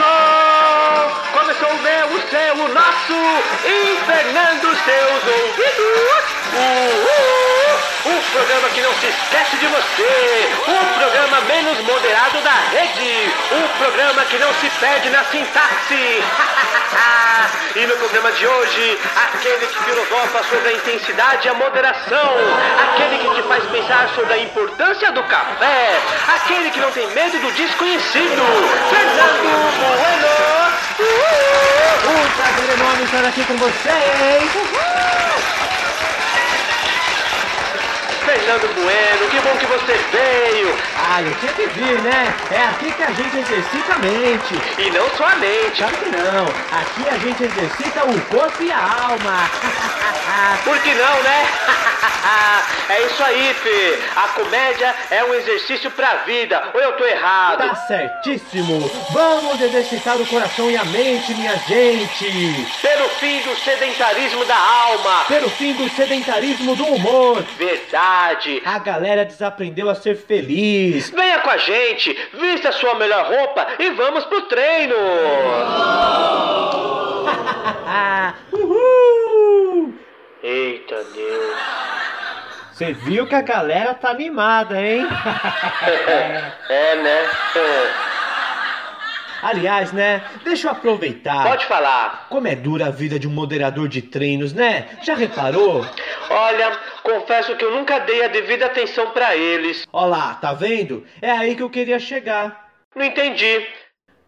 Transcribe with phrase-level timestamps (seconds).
[0.00, 1.10] Começou!
[1.32, 3.12] Começou o meu, o seu, o nosso,
[3.66, 6.24] infernando seus ouvidos.
[6.52, 10.48] Uh, uh, um programa que não se esquece de você.
[10.68, 13.30] Um programa menos moderado da rede.
[13.52, 16.24] Um programa que não se perde na sintaxe.
[17.76, 22.34] e no programa de hoje, aquele que filosofa sobre a intensidade e a moderação.
[22.92, 25.98] Aquele que te faz pensar sobre a importância do café.
[26.34, 28.42] Aquele que não tem medo do desconhecido.
[28.90, 30.30] Fernando Bueno.
[30.98, 34.50] Uh, Um prazer enorme estar aqui com vocês.
[38.24, 40.89] Fernando Bueno, que bom que você veio.
[41.18, 42.34] Eu tinha que vir, né?
[42.52, 44.54] É aqui que a gente exercita a mente.
[44.78, 45.76] E não só a mente.
[45.76, 46.44] Claro que não.
[46.78, 49.50] Aqui a gente exercita o corpo e a alma.
[50.64, 51.46] Por que não, né?
[52.88, 53.98] é isso aí, Fê.
[54.16, 56.70] A comédia é um exercício pra vida.
[56.74, 57.58] Ou eu tô errado?
[57.58, 58.90] Tá certíssimo.
[59.12, 62.66] Vamos exercitar o coração e a mente, minha gente.
[62.80, 65.24] Pelo fim do sedentarismo da alma.
[65.28, 67.42] Pelo fim do sedentarismo do humor.
[67.56, 68.62] Verdade.
[68.64, 71.10] A galera desaprendeu a ser feliz.
[71.10, 74.96] Venha com a gente, vista a sua melhor roupa e vamos pro treino.
[78.52, 78.79] Uhul!
[80.90, 81.56] Eita Deus.
[82.72, 85.06] Você viu que a galera tá animada, hein?
[86.68, 87.30] É, né?
[89.42, 90.22] Aliás, né?
[90.44, 91.44] Deixa eu aproveitar.
[91.44, 92.26] Pode falar.
[92.28, 94.98] Como é dura a vida de um moderador de treinos, né?
[95.02, 95.86] Já reparou?
[96.28, 99.86] Olha, confesso que eu nunca dei a devida atenção pra eles.
[99.92, 101.06] Ó lá, tá vendo?
[101.22, 102.68] É aí que eu queria chegar.
[102.94, 103.66] Não entendi.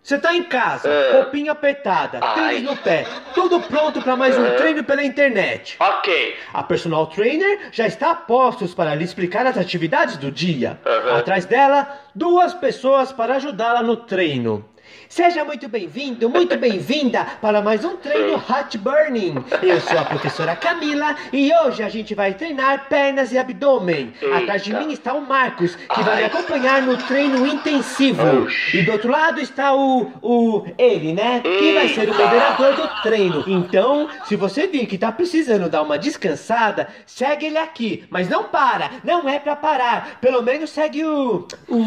[0.03, 1.13] Você tá em casa, É.
[1.13, 4.51] roupinha apertada, tênis no pé, tudo pronto pra mais um É.
[4.57, 5.77] treino pela internet.
[5.79, 6.37] Ok.
[6.53, 10.81] A personal trainer já está a postos para lhe explicar as atividades do dia.
[11.17, 14.65] Atrás dela, duas pessoas para ajudá-la no treino.
[15.09, 19.45] Seja muito bem-vindo, muito bem-vinda para mais um treino Hot Burning.
[19.63, 24.13] Eu sou a professora Camila e hoje a gente vai treinar pernas e abdômen.
[24.21, 24.37] Eita.
[24.39, 26.25] Atrás de mim está o Marcos, que vai me Ai.
[26.25, 28.45] acompanhar no treino intensivo.
[28.45, 28.79] Oxi.
[28.79, 31.41] E do outro lado está o, o ele, né?
[31.41, 33.45] Que vai ser o moderador do treino.
[33.47, 38.05] Então, se você vir que tá precisando dar uma descansada, segue ele aqui.
[38.11, 40.19] Mas não para, não é pra parar.
[40.21, 41.47] Pelo menos segue o.
[41.69, 41.85] o.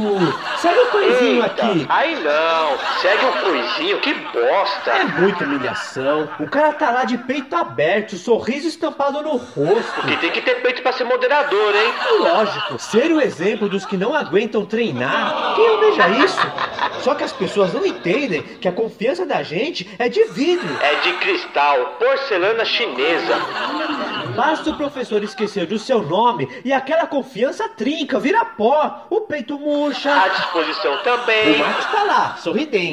[0.58, 1.66] Segue o coisinho Eita.
[1.66, 1.86] aqui.
[1.90, 2.78] Aí não.
[3.02, 4.92] Segue o coisinho, que bosta.
[4.92, 6.30] É muita humilhação.
[6.40, 10.02] O cara tá lá de peito aberto, sorriso estampado no rosto.
[10.08, 11.94] Que tem que ter peito pra ser moderador, hein?
[12.20, 15.56] Lógico, ser o exemplo dos que não aguentam treinar.
[15.56, 16.40] Quem eu veja isso?
[17.02, 20.76] Só que as pessoas não entendem que a confiança da gente é de vidro.
[20.82, 23.36] É de cristal, porcelana chinesa.
[24.36, 29.56] Basta o professor esquecer do seu nome e aquela confiança trinca, vira pó, o peito
[29.56, 30.28] À murcha.
[30.30, 31.58] disposição O também.
[31.58, 32.85] Marcos tá lá, sorridente.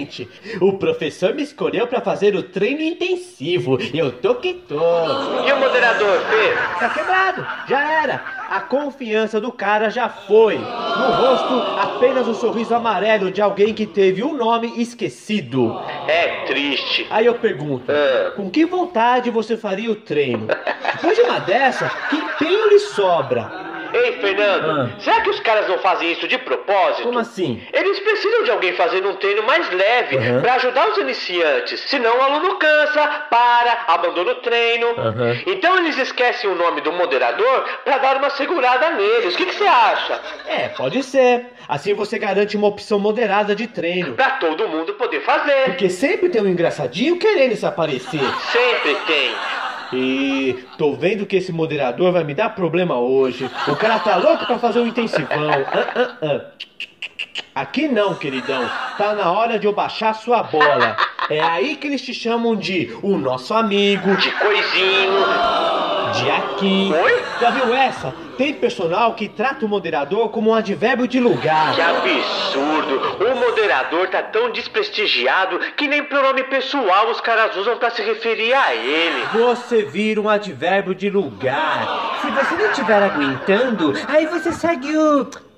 [0.60, 3.78] O professor me escolheu pra fazer o treino intensivo.
[3.94, 4.74] Eu tô que tô.
[5.46, 6.78] E o moderador, Fê?
[6.78, 8.42] Tá quebrado, já era.
[8.50, 10.58] A confiança do cara já foi.
[10.58, 15.80] No rosto, apenas um sorriso amarelo de alguém que teve o nome esquecido.
[16.06, 17.06] É triste.
[17.10, 18.32] Aí eu pergunto, É.
[18.36, 20.46] com que vontade você faria o treino?
[20.92, 23.71] Depois de uma dessa, que empenho lhe sobra?
[23.92, 24.88] Ei, Fernando, Ah.
[25.00, 27.02] será que os caras não fazem isso de propósito?
[27.04, 27.62] Como assim?
[27.72, 30.40] Eles precisam de alguém fazendo um treino mais leve Aham.
[30.40, 31.80] pra ajudar os iniciantes.
[31.88, 34.88] Senão o aluno cansa, para, abandona o treino.
[35.46, 39.34] Então eles esquecem o nome do moderador pra dar uma segurada neles.
[39.34, 40.20] O que que você acha?
[40.46, 41.46] É, pode ser.
[41.68, 44.14] Assim você garante uma opção moderada de treino.
[44.14, 45.64] Pra todo mundo poder fazer.
[45.66, 48.20] Porque sempre tem um engraçadinho querendo se aparecer.
[48.52, 49.32] Sempre tem.
[49.92, 53.50] E tô vendo que esse moderador vai me dar problema hoje.
[53.68, 55.50] O cara tá louco pra fazer um intensivão.
[57.54, 58.68] Aqui não, queridão.
[58.96, 60.96] Tá na hora de eu baixar sua bola.
[61.28, 65.81] É aí que eles te chamam de o nosso amigo, De coisinho.
[66.12, 66.92] De aqui.
[66.92, 67.22] Oi?
[67.40, 68.14] Já viu essa?
[68.36, 71.74] Tem personal que trata o moderador como um advérbio de lugar.
[71.74, 73.24] Que absurdo!
[73.24, 78.52] O moderador tá tão desprestigiado que nem pronome pessoal os caras usam pra se referir
[78.54, 79.24] a ele.
[79.32, 82.18] Você vira um advérbio de lugar.
[82.20, 85.51] Se você não estiver aguentando, aí você segue o.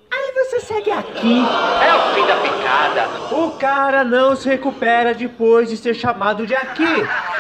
[0.44, 1.38] Você segue aqui.
[1.82, 3.08] É o fim da picada.
[3.34, 6.84] O cara não se recupera depois de ser chamado de aqui.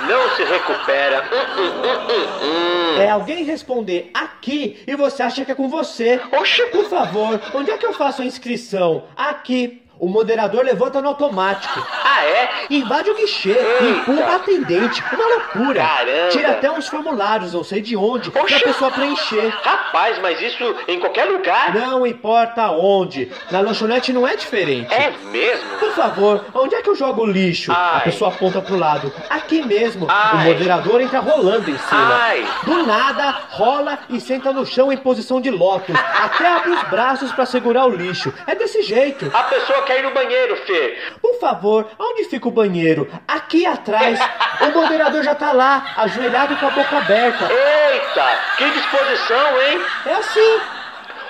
[0.08, 1.22] Não se recupera.
[1.30, 3.00] Hum, hum, hum.
[3.00, 6.18] É alguém responder aqui e você acha que é com você.
[6.32, 6.62] Oxi.
[6.72, 9.04] Por favor, onde é que eu faço a inscrição?
[9.14, 9.83] Aqui.
[9.98, 11.86] O moderador levanta no automático.
[12.04, 12.48] Ah, é?
[12.70, 13.84] Invade o guichê, Eita.
[13.84, 15.02] empurra a atendente.
[15.12, 15.82] Uma loucura.
[15.82, 16.28] Caramba.
[16.30, 18.60] Tira até uns formulários, não sei de onde, pra Oxi.
[18.60, 19.48] pessoa preencher.
[19.62, 21.74] Rapaz, mas isso em qualquer lugar?
[21.74, 23.30] Não importa onde.
[23.50, 24.92] Na lanchonete não é diferente.
[24.92, 25.78] É mesmo?
[25.78, 27.72] Por favor, onde é que eu jogo o lixo?
[27.72, 27.96] Ai.
[27.98, 29.12] A pessoa aponta pro lado.
[29.30, 30.06] Aqui mesmo.
[30.08, 30.34] Ai.
[30.34, 32.14] O moderador entra rolando em cima.
[32.14, 32.44] Ai.
[32.64, 35.94] Do nada, rola e senta no chão em posição de lótus.
[36.20, 38.32] até abre os braços pra segurar o lixo.
[38.46, 39.30] É desse jeito.
[39.32, 40.98] A pessoa quer ir no banheiro, Fê.
[41.22, 43.08] Por favor, onde fica o banheiro?
[43.26, 44.18] Aqui atrás.
[44.60, 47.48] O moderador já tá lá, ajoelhado com a boca aberta.
[47.50, 49.80] Eita, que disposição, hein?
[50.06, 50.60] É assim.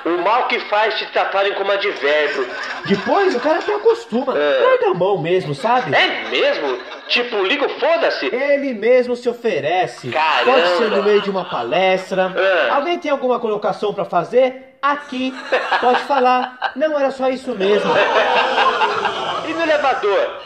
[0.04, 2.46] O mal que faz te tratarem como advérbio.
[2.86, 4.36] Depois o cara até acostuma.
[4.38, 4.84] É.
[4.86, 5.94] A mão mesmo, sabe?
[5.94, 6.78] É mesmo?
[7.08, 8.26] Tipo, liga o foda-se?
[8.26, 10.10] Ele mesmo se oferece.
[10.10, 10.52] Caramba.
[10.52, 12.32] Pode ser no meio de uma palestra.
[12.36, 12.70] É.
[12.70, 14.76] Alguém tem alguma colocação pra fazer?
[14.82, 15.34] Aqui.
[15.80, 16.72] Pode falar.
[16.76, 17.90] Não era só isso mesmo.
[19.46, 20.40] E no elevador?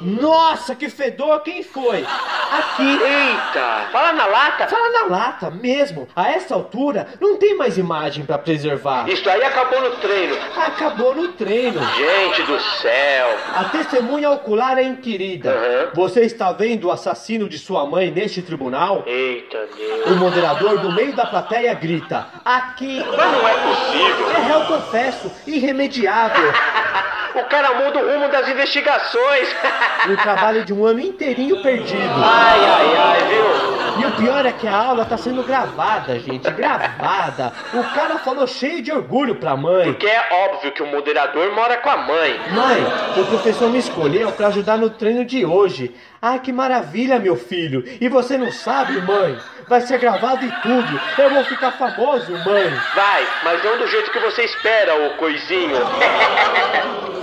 [0.00, 1.40] Nossa, que fedor!
[1.40, 2.04] Quem foi?
[2.04, 2.82] Aqui.
[2.82, 4.66] Eita, fala na lata.
[4.66, 6.08] Fala na lata mesmo.
[6.16, 9.08] A essa altura, não tem mais imagem pra preservar.
[9.08, 10.36] Isso aí acabou no treino.
[10.56, 11.80] Acabou no treino.
[11.94, 13.36] Gente do céu.
[13.54, 15.50] A testemunha ocular é inquirida.
[15.50, 15.90] Uhum.
[15.94, 19.04] Você está vendo o assassino de sua mãe neste tribunal?
[19.06, 20.10] Eita Deus.
[20.10, 23.04] O moderador do meio da plateia grita: Aqui.
[23.04, 24.30] Mas não é possível.
[24.30, 26.52] É réu confesso, irremediável.
[27.34, 29.48] O cara muda o rumo das investigações.
[30.10, 32.00] O trabalho de um ano inteirinho perdido.
[32.24, 33.89] Ai, ai, ai, viu?
[33.98, 37.52] E o pior é que a aula tá sendo gravada, gente, gravada.
[37.74, 39.92] O cara falou cheio de orgulho pra mãe.
[39.92, 42.40] Porque é óbvio que o moderador mora com a mãe.
[42.50, 42.86] Mãe,
[43.20, 45.94] o professor me escolheu pra ajudar no treino de hoje.
[46.22, 47.84] Ai, que maravilha, meu filho.
[48.00, 49.38] E você não sabe, mãe?
[49.68, 51.00] Vai ser gravado e tudo.
[51.18, 52.70] Eu vou ficar famoso, mãe.
[52.94, 55.76] Vai, mas não do jeito que você espera, ô coisinho.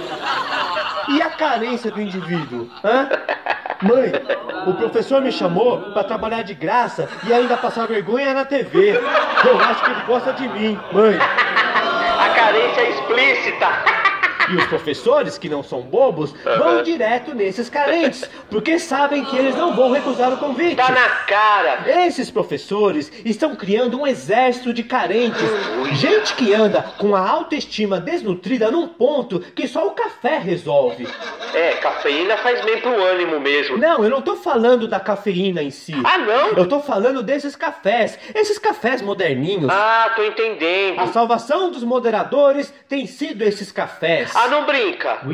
[1.09, 2.69] E a carência do indivíduo?
[2.83, 3.09] Hã?
[3.81, 4.11] Mãe,
[4.65, 8.91] o professor me chamou pra trabalhar de graça e ainda passar vergonha na TV.
[8.91, 11.15] Eu acho que ele gosta de mim, mãe.
[11.15, 13.96] A carência é explícita.
[14.49, 19.55] E os professores, que não são bobos, vão direto nesses carentes, porque sabem que eles
[19.55, 20.75] não vão recusar o convite.
[20.75, 22.05] Tá na cara.
[22.05, 25.41] Esses professores estão criando um exército de carentes.
[25.93, 31.07] Gente que anda com a autoestima desnutrida num ponto que só o café resolve.
[31.53, 33.77] É, cafeína faz bem pro ânimo mesmo.
[33.77, 35.93] Não, eu não tô falando da cafeína em si.
[36.03, 36.49] Ah, não?
[36.49, 39.69] Eu tô falando desses cafés, esses cafés moderninhos.
[39.69, 40.99] Ah, tô entendendo.
[40.99, 44.36] A salvação dos moderadores tem sido esses cafés.
[44.39, 45.17] Ah, não brinca.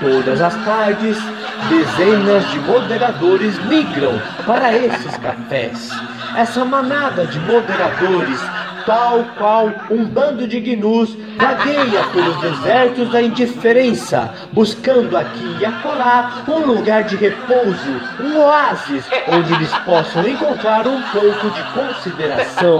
[0.00, 1.18] Todas as tardes,
[1.68, 5.90] dezenas de moderadores migram para esses cafés.
[6.36, 8.40] Essa manada de moderadores,
[8.84, 16.44] tal qual um bando de gnus, vagueia pelos desertos da indiferença, buscando aqui e acolá
[16.48, 22.78] um lugar de repouso, um oásis onde eles possam encontrar um pouco de consideração.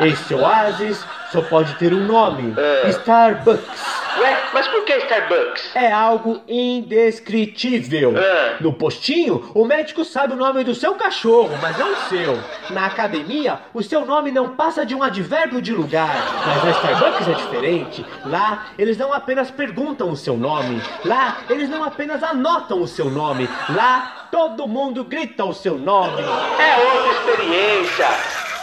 [0.00, 2.88] Esse oásis só pode ter um nome: É.
[2.90, 3.93] Starbucks.
[4.18, 5.74] Ué, mas por que Starbucks?
[5.74, 8.16] É algo indescritível.
[8.16, 8.56] É.
[8.60, 12.38] No postinho, o médico sabe o nome do seu cachorro, mas não o seu.
[12.70, 16.14] Na academia, o seu nome não passa de um advérbio de lugar.
[16.46, 18.06] Mas na Starbucks é diferente.
[18.24, 20.80] Lá, eles não apenas perguntam o seu nome.
[21.04, 23.48] Lá, eles não apenas anotam o seu nome.
[23.70, 26.22] Lá, todo mundo grita o seu nome.
[26.22, 28.53] É outra experiência.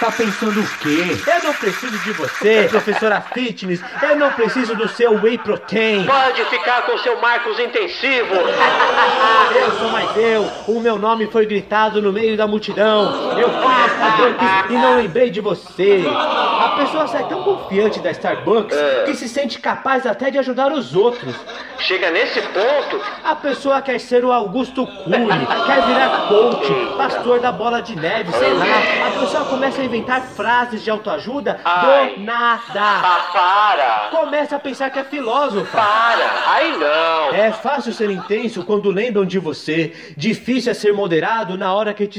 [0.00, 1.16] Tá pensando o quê?
[1.26, 3.80] Eu não preciso de você, professora Fitness.
[4.02, 6.04] Eu não preciso do seu Whey Protein.
[6.04, 8.34] Pode ficar com seu Marcos intensivo.
[9.54, 10.50] Eu sou mais eu.
[10.66, 13.33] O meu nome foi gritado no meio da multidão.
[13.38, 16.04] Eu fui na Starbucks e não lembrei de você.
[16.08, 18.76] A pessoa sai tão confiante da Starbucks
[19.06, 21.34] que se sente capaz até de ajudar os outros.
[21.78, 27.52] Chega nesse ponto, A pessoa quer ser o Augusto Cury, quer virar coach, pastor da
[27.52, 28.64] bola de neve, sei lá.
[29.08, 32.14] A pessoa começa a inventar frases de autoajuda Ai.
[32.16, 32.60] do nada.
[32.76, 34.18] ah, para.
[34.20, 35.76] Começa a pensar que é filósofa.
[35.76, 36.30] Para.
[36.46, 37.34] Aí não.
[37.34, 39.92] É fácil ser intenso quando lembram de você.
[40.16, 42.18] Difícil é ser moderado na hora que te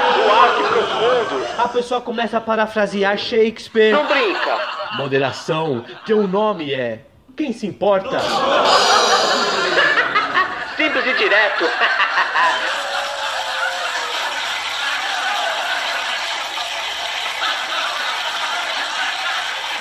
[0.00, 0.24] esquecerem.
[0.24, 1.46] Suave, profundo.
[1.58, 3.92] A pessoa começa a parafrasear Shakespeare.
[3.92, 4.58] Não brinca.
[4.96, 7.00] Moderação, teu nome é.
[7.36, 8.18] Quem se importa?
[10.76, 11.64] Simples e direto.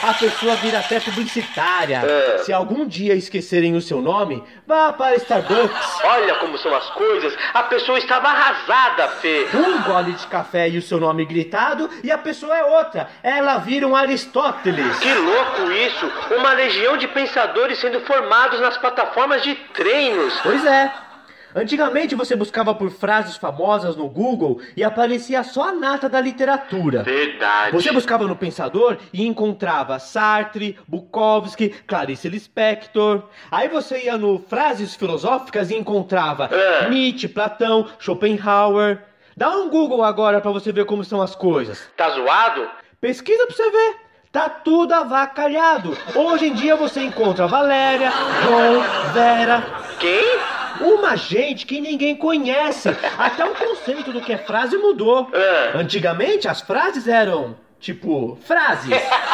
[0.02, 2.02] a pessoa vira até publicitária.
[2.06, 2.38] É.
[2.40, 6.04] Se algum dia esquecerem o seu nome, vá para Starbucks.
[6.04, 7.36] Olha como são as coisas.
[7.54, 9.48] A pessoa estava arrasada, Fê.
[9.54, 13.10] Um gole de café e o seu nome gritado, e a pessoa é outra.
[13.24, 15.00] Ela vira um Aristóteles.
[15.00, 16.12] Que louco isso!
[16.38, 20.40] Uma legião de pensadores sendo formados nas plataformas de treinos.
[20.42, 21.09] Pois é.
[21.56, 27.04] Antigamente você buscava por frases famosas no Google e aparecia só a nata da literatura.
[27.04, 27.72] Verdade.
[27.72, 33.24] Você buscava no Pensador e encontrava Sartre, Bukowski, Clarice Lispector.
[33.50, 36.90] Aí você ia no Frases Filosóficas e encontrava É.
[36.90, 39.00] Nietzsche, Platão, Schopenhauer.
[39.36, 41.88] Dá um Google agora pra você ver como são as coisas.
[41.96, 42.68] Tá zoado?
[43.02, 43.96] Pesquisa pra você ver.
[44.32, 45.98] Tá tudo avacalhado.
[46.14, 48.12] Hoje em dia você encontra Valéria,
[48.44, 49.64] João, Vera,
[50.00, 50.59] Quem?
[50.82, 52.90] Uma gente que ninguém conhece.
[53.18, 55.30] Até o conceito do que é frase mudou.
[55.34, 55.72] É.
[55.76, 58.90] Antigamente as frases eram tipo frases,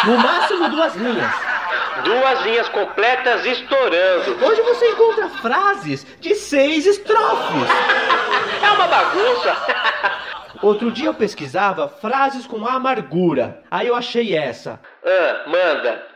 [0.06, 1.32] no máximo duas linhas.
[2.04, 4.46] Duas linhas completas estourando.
[4.46, 7.70] Hoje você encontra frases de seis estrofes.
[8.62, 9.56] É uma bagunça.
[10.62, 13.62] Outro dia eu pesquisava frases com amargura.
[13.72, 14.80] Aí eu achei essa.
[15.06, 16.14] Ah, manda.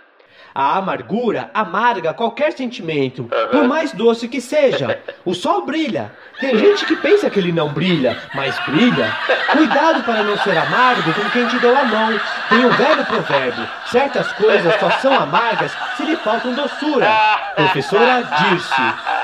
[0.54, 5.00] A amargura amarga qualquer sentimento, por mais doce que seja.
[5.24, 6.12] O sol brilha.
[6.40, 9.16] Tem gente que pensa que ele não brilha, mas brilha.
[9.52, 12.20] Cuidado para não ser amargo com quem te deu a mão.
[12.50, 17.08] Tem um velho provérbio: certas coisas só são amargas se lhe faltam doçura.
[17.56, 19.20] Professora Dirce.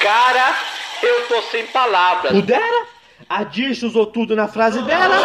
[0.00, 0.54] Cara,
[1.02, 2.32] eu tô sem palavras.
[2.32, 2.86] Pudera?
[3.28, 5.16] A Dirce usou tudo na frase dela.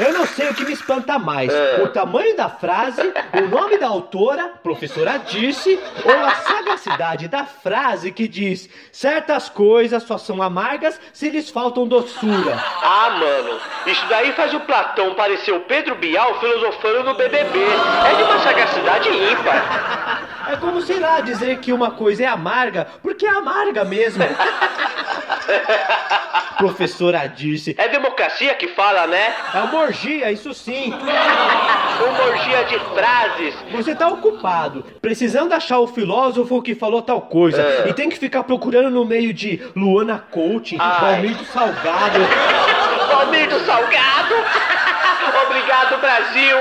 [0.00, 1.50] Eu não sei o que me espanta mais:
[1.82, 3.02] o tamanho da frase,
[3.34, 10.02] o nome da autora, professora Dirce, ou a sagacidade da frase que diz: certas coisas
[10.02, 12.56] só são amargas se lhes faltam doçura.
[12.82, 17.58] Ah, mano, isso daí faz o Platão parecer o Pedro Bial filosofando no BBB.
[17.58, 20.28] É de uma sagacidade ímpar.
[20.50, 24.22] É como, sei lá, dizer que uma coisa é amarga porque é amarga mesmo.
[26.56, 27.74] professora Dirce.
[27.78, 29.34] É democracia que fala, né?
[29.54, 30.92] É uma orgia, isso sim.
[30.92, 33.54] Uma orgia de frases.
[33.72, 37.62] Você tá ocupado, precisando achar o filósofo que falou tal coisa.
[37.62, 37.88] É.
[37.88, 41.00] E tem que ficar procurando no meio de Luana Coaching, Ai.
[41.00, 42.18] Palmito Salgado.
[43.10, 44.34] Palmito salgado.
[45.46, 46.56] Obrigado, Brasil.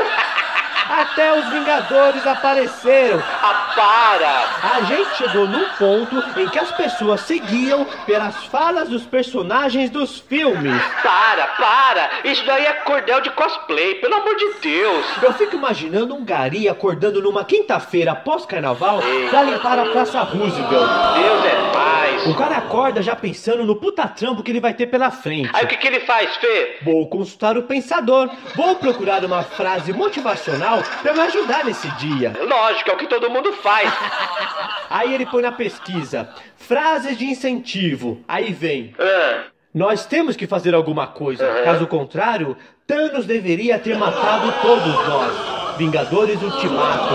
[0.92, 3.24] Até os Vingadores apareceram.
[3.42, 4.76] Ah, para.
[4.76, 10.20] A gente chegou num ponto em que as pessoas seguiam pelas falas dos personagens dos
[10.20, 10.82] filmes.
[11.02, 12.10] Para, para.
[12.26, 15.06] Isso daí é cordel de cosplay, pelo amor de Deus.
[15.22, 20.90] Eu fico imaginando um gari acordando numa quinta-feira pós-carnaval pra limpar a Praça Roosevelt.
[21.16, 22.28] Deus é paz.
[22.28, 25.50] O cara acorda já pensando no puta trampo que ele vai ter pela frente.
[25.54, 26.80] Aí o que, que ele faz, Fê?
[26.84, 28.30] Vou consultar o pensador.
[28.56, 32.34] Vou procurar uma frase motivacional pra me ajudar nesse dia.
[32.48, 33.92] Lógico, é o que todo mundo faz.
[34.90, 38.24] Aí ele põe na pesquisa frases de incentivo.
[38.28, 38.94] Aí vem.
[39.00, 41.46] Ah, Nós temos que fazer alguma coisa.
[41.64, 45.78] Caso contrário, Thanos deveria ter matado todos nós.
[45.78, 47.14] Vingadores Ultimato.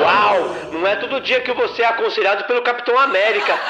[0.00, 0.56] uau!
[0.72, 3.54] Não é todo dia que você é aconselhado pelo Capitão América.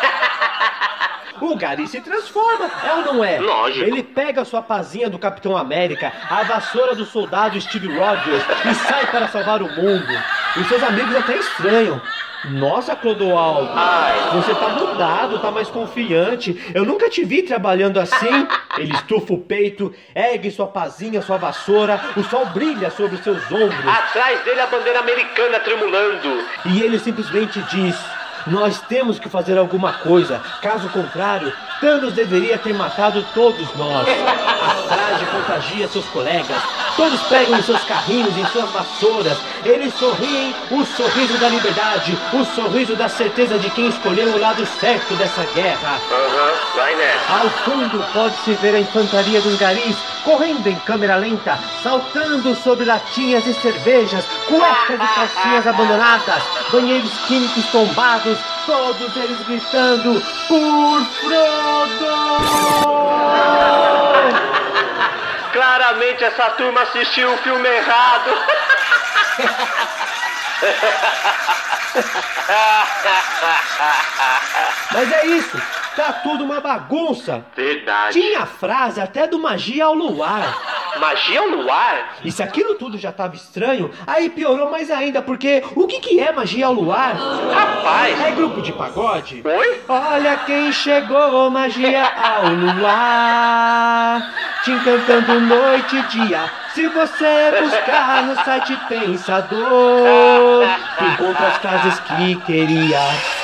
[1.40, 3.38] O Gary se transforma, é ou não é?
[3.40, 3.84] Lógico.
[3.84, 8.74] Ele pega a sua pazinha do Capitão América, a vassoura do soldado Steve Rogers e
[8.74, 10.22] sai para salvar o mundo.
[10.56, 12.00] Os seus amigos até estranham.
[12.44, 14.30] Nossa, Clodoaldo, Ai.
[14.32, 16.60] você tá mudado, tá mais confiante.
[16.74, 18.48] Eu nunca te vi trabalhando assim.
[18.76, 23.86] Ele estufa o peito, ergue sua pazinha, sua vassoura, o sol brilha sobre seus ombros.
[23.86, 26.44] Atrás dele a bandeira americana tremulando.
[26.66, 27.96] E ele simplesmente diz:
[28.46, 30.40] Nós temos que fazer alguma coisa.
[30.60, 34.06] Caso contrário, Thanos deveria ter matado todos nós.
[34.62, 36.62] A frase contagia seus colegas.
[36.96, 39.36] Todos pegam em seus carrinhos, em suas vassouras.
[39.64, 44.64] Eles sorriem o sorriso da liberdade, o sorriso da certeza de quem escolheu o lado
[44.78, 45.98] certo dessa guerra.
[46.12, 47.32] Aham, vai nessa.
[47.32, 53.42] Ao fundo pode-se ver a infantaria dos garis correndo em câmera lenta, saltando sobre latinhas
[53.42, 62.12] de cervejas, cuecas e calcinhas abandonadas, banheiros químicos tombados, todos eles gritando por Frodo!
[65.52, 68.30] Claramente essa turma assistiu o filme errado.
[74.92, 75.60] Mas é isso,
[75.96, 77.44] tá tudo uma bagunça.
[77.56, 78.20] Verdade.
[78.20, 80.81] Tinha frase até do Magia ao Luar.
[80.98, 82.16] Magia ao luar?
[82.24, 86.20] E se aquilo tudo já tava estranho, aí piorou mais ainda, porque o que, que
[86.20, 87.14] é magia ao luar?
[87.14, 88.20] Rapaz!
[88.20, 89.42] É grupo de pagode?
[89.44, 89.80] Oi?
[89.88, 94.22] Olha quem chegou, magia ao luar,
[94.64, 96.50] te encantando noite e dia.
[96.74, 100.64] Se você buscar no site Pensador,
[101.00, 103.41] encontra as frases que queria.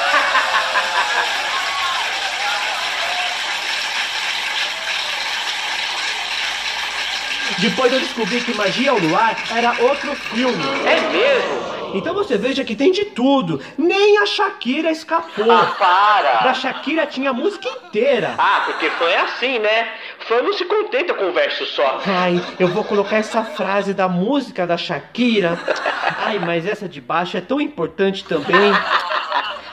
[7.59, 10.65] Depois eu descobri que Magia ao Luar era outro filme.
[10.87, 11.79] É mesmo?
[11.95, 13.61] Então você veja que tem de tudo.
[13.77, 15.51] Nem a Shakira escapou.
[15.51, 16.43] Ah, para!
[16.43, 18.35] Da Shakira tinha a música inteira.
[18.37, 19.89] Ah, porque fã é assim, né?
[20.27, 22.01] Fã não se contenta com um verso só.
[22.07, 25.59] Ai, eu vou colocar essa frase da música da Shakira.
[26.19, 28.73] Ai, mas essa de baixo é tão importante também.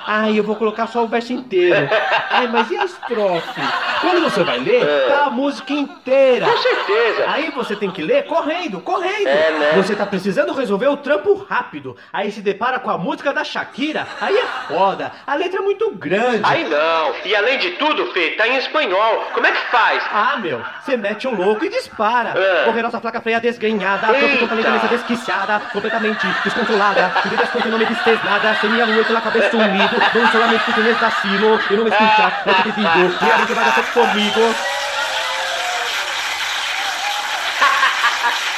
[0.07, 1.89] Ai, eu vou colocar só o verso inteiro.
[2.29, 3.61] Ai, mas e a estrofe?
[4.01, 6.45] Quando você vai ler, tá a música inteira.
[6.45, 7.25] Com certeza.
[7.27, 9.27] Aí você tem que ler correndo, correndo.
[9.27, 9.71] É, né?
[9.75, 11.95] Você tá precisando resolver o trampo rápido.
[12.13, 14.07] Aí se depara com a música da Shakira.
[14.21, 15.11] Aí é foda.
[15.25, 16.41] A letra é muito grande.
[16.43, 17.13] Aí não.
[17.25, 19.25] E além de tudo, Fê, tá em espanhol.
[19.33, 20.03] Como é que faz?
[20.11, 22.33] Ah, meu, você mete o louco e dispara.
[22.39, 22.65] É.
[22.65, 27.11] Poderosa placa freia desgrenhada, cabeça desquiciada, completamente descontrolada.
[27.25, 29.94] Vidas com não me diz nada, sem minha lua pela cabeça sumido.
[30.13, 33.25] Dou solamente português da silo, e não me escuta, não te digo.
[33.25, 34.55] E a gente vai dar certo comigo.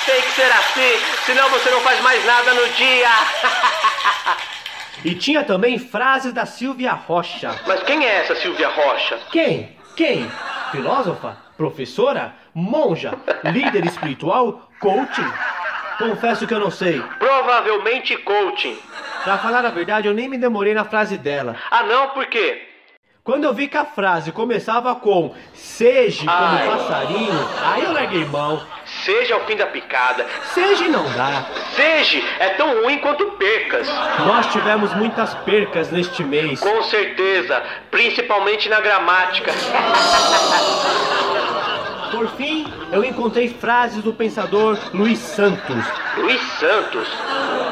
[0.06, 3.10] Tem que ser assim, senão você não faz mais nada no dia.
[5.04, 7.54] E tinha também frases da Silvia Rocha.
[7.68, 9.20] Mas quem é essa Silvia Rocha?
[9.32, 9.78] Quem?
[9.96, 10.32] Quem?
[10.72, 11.38] Filósofa?
[11.58, 12.34] Professora?
[12.54, 13.14] Monja?
[13.44, 14.70] Líder espiritual?
[14.80, 15.32] Coaching?
[15.98, 17.02] Confesso que eu não sei.
[17.20, 18.78] Provavelmente coaching.
[19.28, 21.58] Pra falar a verdade, eu nem me demorei na frase dela.
[21.70, 22.62] Ah não, por quê?
[23.26, 28.66] Quando eu vi que a frase começava com seja como passarinho, aí eu larguei mão.
[28.86, 30.26] Seja o fim da picada.
[30.54, 31.46] Seja não dá.
[31.76, 33.86] Seja é tão ruim quanto percas.
[34.26, 36.62] Nós tivemos muitas percas neste mês.
[36.62, 39.52] Com certeza, principalmente na gramática.
[42.12, 45.86] Por fim, eu encontrei frases do pensador Luiz Santos.
[46.16, 47.10] Luiz Santos.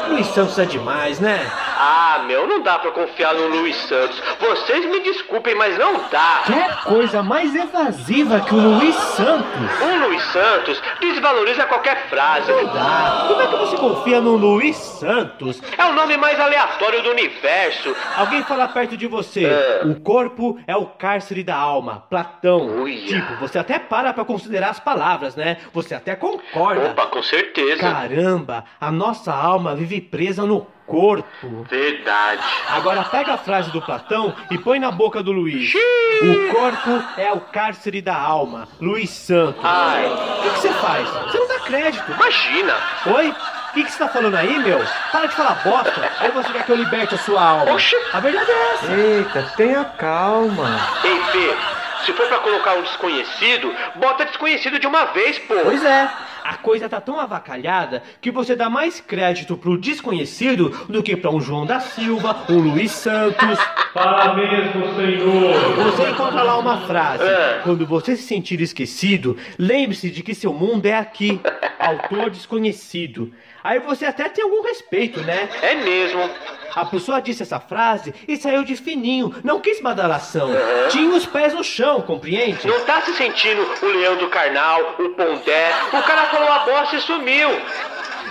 [0.08, 0.28] Luiz
[0.60, 1.52] é demais, né?
[1.78, 4.22] Ah, meu, não dá pra confiar no Luiz Santos.
[4.40, 6.44] Vocês me desculpem, mas não dá.
[6.46, 9.82] Quer coisa mais evasiva que o Luiz Santos?
[9.82, 12.52] Um Luiz Santos desvaloriza qualquer frase.
[12.74, 13.26] Dá.
[13.28, 15.62] Como é que você confia no Luiz Santos?
[15.78, 17.96] É o nome mais aleatório do universo.
[18.16, 19.46] Alguém fala perto de você.
[19.46, 19.82] É.
[19.86, 22.06] O corpo é o cárcere da alma.
[22.10, 22.84] Platão.
[22.84, 23.06] Uia.
[23.06, 25.58] Tipo, você até para pra considerar as palavras, né?
[25.74, 26.92] Você até concorda.
[26.92, 27.82] Opa, com certeza.
[27.82, 31.66] Caramba, a nossa alma vive presa no corpo.
[31.70, 32.42] Verdade.
[32.70, 35.74] Agora pega a frase do Platão e põe na boca do Luiz.
[35.74, 38.68] O corpo é o cárcere da alma.
[38.80, 39.62] Luiz Santos.
[39.64, 41.08] Ai, O que você faz?
[41.10, 42.12] Você não dá crédito.
[42.12, 42.74] imagina.
[43.08, 43.30] Oi?
[43.30, 44.82] O que que você tá falando aí, meu?
[45.12, 46.10] Para de falar bosta.
[46.24, 47.74] Ou você quer que eu liberte a sua alma?
[47.74, 47.96] Oxi.
[48.14, 48.94] A verdade é essa.
[48.94, 50.80] Eita, tenha calma.
[51.04, 51.58] Ei, Fê,
[52.04, 55.56] se for pra colocar um desconhecido, bota desconhecido de uma vez, pô.
[55.64, 56.10] Pois é.
[56.44, 61.32] A coisa tá tão avacalhada que você dá mais crédito pro desconhecido do que pra
[61.32, 63.58] um João da Silva, um Luiz Santos.
[63.94, 65.86] Fala mesmo, Senhor.
[65.86, 67.24] Você encontra lá uma frase.
[67.24, 67.62] É.
[67.64, 71.42] Quando você se sentir esquecido, lembre-se de que seu mundo é aqui.
[71.80, 73.34] Autor desconhecido.
[73.66, 75.50] Aí você até tem algum respeito, né?
[75.60, 76.30] É mesmo.
[76.76, 80.52] A pessoa disse essa frase e saiu de fininho, não quis badalação.
[80.92, 82.68] Tinha os pés no chão, compreende?
[82.68, 85.72] Não tá se sentindo o leão do carnal, o pondé.
[85.88, 87.50] O cara falou a bosta e sumiu.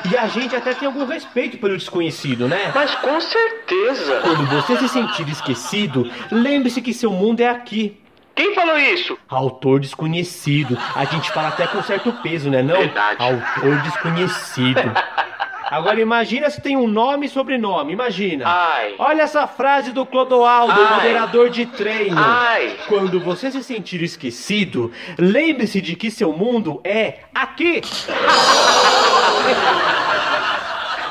[0.09, 2.71] E a gente até tem algum respeito pelo desconhecido, né?
[2.73, 4.21] Mas com certeza.
[4.21, 8.01] Quando você se sentir esquecido, lembre-se que seu mundo é aqui.
[8.37, 9.19] Quem falou isso?
[9.29, 10.79] Autor desconhecido.
[10.95, 12.79] A gente fala até com certo peso, né não?
[12.79, 13.17] Verdade.
[13.21, 14.81] Autor desconhecido.
[15.71, 18.45] Agora imagina se tem um nome e sobrenome, imagina.
[18.47, 18.95] Ai.
[18.99, 20.97] Olha essa frase do Clodoaldo, Ai.
[20.97, 22.17] moderador de treino.
[22.19, 22.77] Ai.
[22.87, 27.81] Quando você se sentir esquecido, lembre-se de que seu mundo é aqui.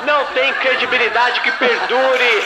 [0.06, 2.44] Não tem credibilidade que perdure.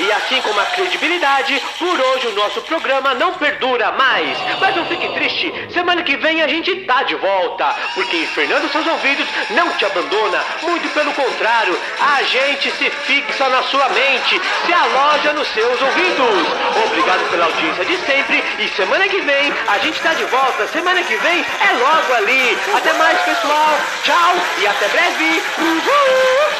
[0.00, 4.38] E assim como a credibilidade, por hoje o nosso programa não perdura mais.
[4.58, 7.76] Mas não fique triste, semana que vem a gente tá de volta.
[7.94, 13.62] Porque Infernando Seus Ouvidos não te abandona, muito pelo contrário, a gente se fixa na
[13.64, 16.46] sua mente, se aloja nos seus ouvidos.
[16.86, 20.66] Obrigado pela audiência de sempre e semana que vem a gente tá de volta.
[20.68, 22.58] Semana que vem é logo ali.
[22.74, 23.78] Até mais, pessoal.
[24.02, 25.42] Tchau e até breve.
[25.58, 26.59] Uhul!